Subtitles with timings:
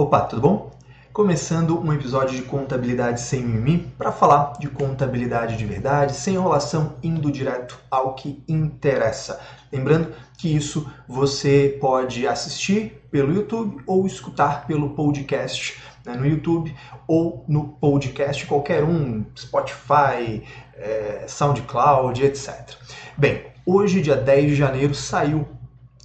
[0.00, 0.70] Opa, tudo bom?
[1.12, 6.94] Começando um episódio de contabilidade sem mimimi para falar de contabilidade de verdade, sem enrolação,
[7.02, 9.40] indo direto ao que interessa.
[9.72, 16.72] Lembrando que isso você pode assistir pelo YouTube ou escutar pelo podcast né, no YouTube
[17.08, 20.44] ou no podcast qualquer um, Spotify,
[20.76, 22.76] é, SoundCloud, etc.
[23.16, 25.44] Bem, hoje, dia 10 de janeiro, saiu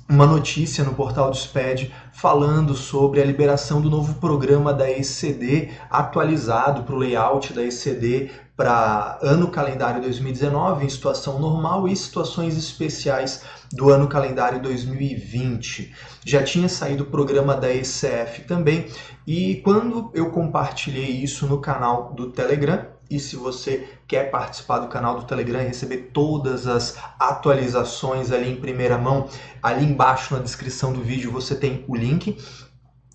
[0.10, 5.72] uma notícia no portal do SPED falando sobre a liberação do novo programa da ECD
[5.90, 12.56] atualizado para o layout da ECD para ano calendário 2019 em situação normal e situações
[12.56, 15.92] especiais do ano calendário 2020.
[16.26, 18.88] Já tinha saído o programa da ECF também
[19.26, 24.88] e quando eu compartilhei isso no canal do Telegram, e se você quer participar do
[24.88, 29.28] canal do Telegram e receber todas as atualizações ali em primeira mão,
[29.62, 32.38] ali embaixo na descrição do vídeo você tem o link.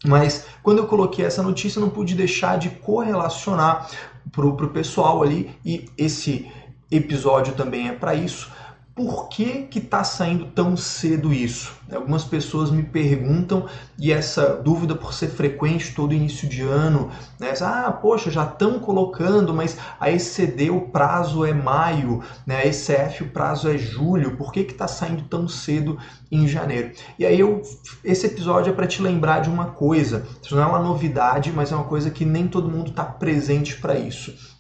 [0.05, 3.89] Mas quando eu coloquei essa notícia, não pude deixar de correlacionar
[4.31, 6.51] para o pessoal ali, e esse
[6.91, 8.51] episódio também é para isso
[8.99, 11.73] por que que está saindo tão cedo isso?
[11.95, 17.55] Algumas pessoas me perguntam e essa dúvida por ser frequente todo início de ano, né?
[17.63, 22.57] Ah, poxa, já estão colocando, mas a ECD o prazo é maio, né?
[22.57, 24.37] A ECF o prazo é julho.
[24.37, 25.97] Por que que está saindo tão cedo
[26.29, 26.91] em janeiro?
[27.17, 27.63] E aí eu,
[28.03, 30.27] esse episódio é para te lembrar de uma coisa.
[30.43, 33.77] Isso não é uma novidade, mas é uma coisa que nem todo mundo está presente
[33.77, 34.58] para isso.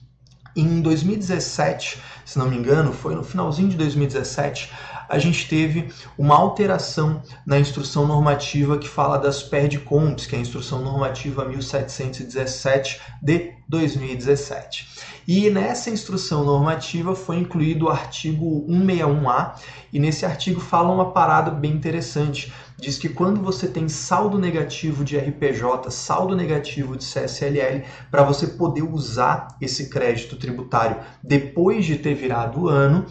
[0.61, 4.73] Em 2017, se não me engano, foi no finalzinho de 2017,
[5.09, 10.43] a gente teve uma alteração na instrução normativa que fala das PERDCOMPs, que é a
[10.43, 14.87] instrução normativa 1717 de 2017.
[15.27, 19.61] E nessa instrução normativa foi incluído o artigo 161A,
[19.93, 22.53] e nesse artigo fala uma parada bem interessante.
[22.79, 28.47] Diz que quando você tem saldo negativo de RPJ, saldo negativo de CSLL, para você
[28.47, 33.05] poder usar esse crédito tributário depois de ter virado o ano,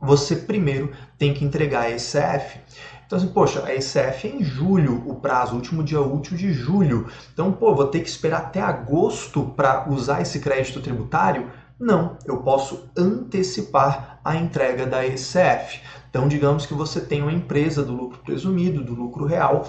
[0.00, 2.60] você primeiro tem que entregar a ECF.
[3.06, 7.06] Então, assim, poxa, a ECF é em julho o prazo, último dia útil de julho.
[7.32, 11.48] Então, pô, vou ter que esperar até agosto para usar esse crédito tributário?
[11.78, 15.80] Não, eu posso antecipar a entrega da ECF.
[16.10, 19.68] Então, digamos que você tem uma empresa do lucro presumido, do lucro real,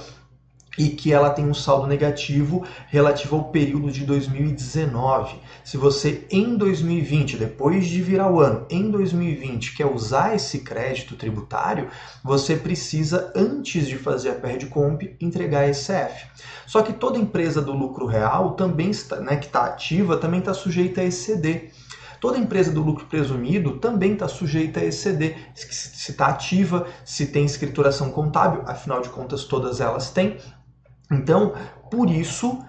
[0.78, 5.38] e que ela tem um saldo negativo relativo ao período de 2019.
[5.64, 11.16] Se você em 2020, depois de virar o ano, em 2020 quer usar esse crédito
[11.16, 11.90] tributário,
[12.24, 16.28] você precisa antes de fazer a PERDComp entregar a ECF.
[16.66, 20.54] Só que toda empresa do lucro real também está, né, que está ativa também está
[20.54, 21.70] sujeita a ECD.
[22.20, 27.46] Toda empresa do lucro presumido também está sujeita a ECD, se está ativa, se tem
[27.46, 30.38] escrituração contábil, afinal de contas todas elas têm,
[31.12, 31.54] então,
[31.90, 32.60] por isso,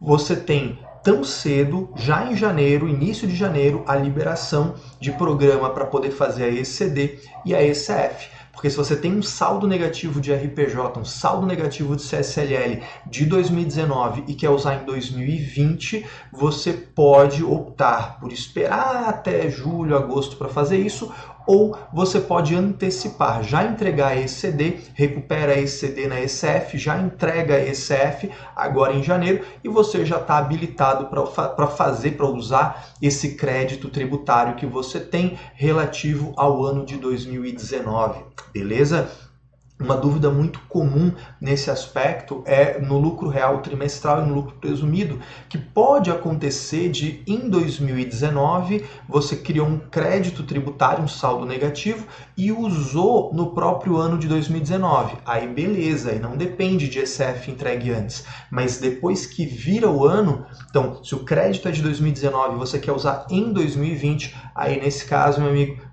[0.00, 5.86] você tem tão cedo, já em janeiro, início de janeiro, a liberação de programa para
[5.86, 8.28] poder fazer a ECD e a ECF.
[8.56, 13.26] Porque se você tem um saldo negativo de RPJ, um saldo negativo de CSLL de
[13.26, 20.48] 2019 e quer usar em 2020, você pode optar por esperar até julho, agosto para
[20.48, 21.12] fazer isso,
[21.46, 27.54] ou você pode antecipar, já entregar a ECD, recupera a ECD na ECF, já entrega
[27.54, 33.36] a ECF agora em janeiro e você já está habilitado para fazer, para usar esse
[33.36, 38.24] crédito tributário que você tem relativo ao ano de 2019,
[38.56, 39.10] beleza?
[39.78, 45.20] Uma dúvida muito comum nesse aspecto é no lucro real trimestral e no lucro presumido,
[45.50, 52.06] que pode acontecer de em 2019 você criou um crédito tributário, um saldo negativo
[52.38, 55.18] e usou no próprio ano de 2019.
[55.26, 60.46] Aí beleza, e não depende de ECF entregue antes, mas depois que vira o ano,
[60.70, 65.04] então se o crédito é de 2019 e você quer usar em 2020, aí nesse
[65.04, 65.85] caso, meu amigo,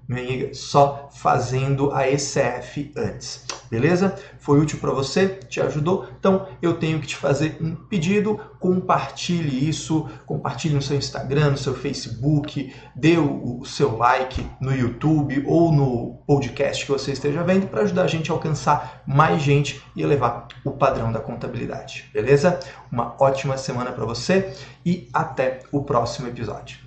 [0.53, 3.45] só fazendo a ECF antes.
[3.69, 4.15] Beleza?
[4.37, 5.27] Foi útil para você?
[5.27, 6.07] Te ajudou?
[6.19, 8.39] Então eu tenho que te fazer um pedido.
[8.59, 15.43] Compartilhe isso, compartilhe no seu Instagram, no seu Facebook, dê o, seu like no YouTube
[15.47, 19.81] ou no podcast que você esteja vendo para ajudar a gente a alcançar mais gente
[19.95, 22.09] e elevar o padrão da contabilidade.
[22.13, 22.59] Beleza?
[22.91, 24.53] Uma ótima semana para você
[24.85, 26.82] e até o próximo episódio.